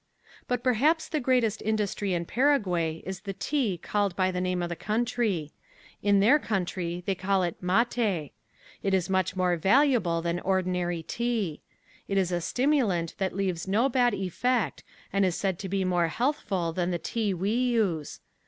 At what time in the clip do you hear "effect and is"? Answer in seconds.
14.15-15.35